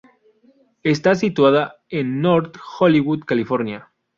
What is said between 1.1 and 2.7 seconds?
situada en North